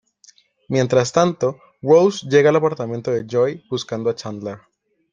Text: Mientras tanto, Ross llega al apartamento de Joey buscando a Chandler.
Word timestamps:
Mientras 0.67 1.11
tanto, 1.11 1.57
Ross 1.83 2.23
llega 2.23 2.49
al 2.49 2.55
apartamento 2.55 3.11
de 3.11 3.27
Joey 3.29 3.63
buscando 3.69 4.09
a 4.09 4.15
Chandler. 4.15 4.57